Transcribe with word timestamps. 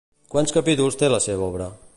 Quants 0.35 0.53
capítols 0.55 0.97
té 1.03 1.13
la 1.17 1.23
seva 1.29 1.47
obra? 1.53 1.73